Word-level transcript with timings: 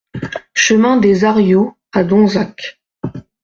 Chemin 0.55 0.97
des 0.97 1.25
Ariaux 1.25 1.77
à 1.91 2.03
Donzac 2.03 2.79